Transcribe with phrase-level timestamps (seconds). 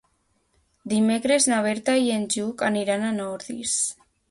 [0.93, 3.79] Dimecres na Berta i en Lluc aniran a Ordis.